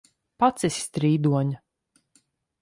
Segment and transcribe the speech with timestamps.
[0.43, 1.61] Pats esi strīdoņa!